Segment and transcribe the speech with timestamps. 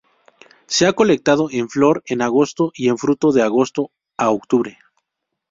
[0.65, 4.79] Se ha colectado en flor en agosto y en fruto de agosto a octubre.